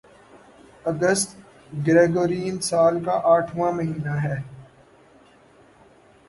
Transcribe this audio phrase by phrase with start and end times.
[0.85, 1.29] اگست
[1.87, 4.37] Gregorian سال کا آٹھواں مہینہ ہے